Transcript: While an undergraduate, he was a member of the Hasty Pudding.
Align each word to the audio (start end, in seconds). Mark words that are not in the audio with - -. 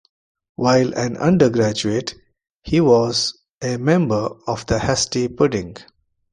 While 0.55 0.95
an 0.95 1.15
undergraduate, 1.17 2.15
he 2.63 2.81
was 2.81 3.37
a 3.61 3.77
member 3.77 4.29
of 4.47 4.65
the 4.65 4.79
Hasty 4.79 5.27
Pudding. 5.27 5.77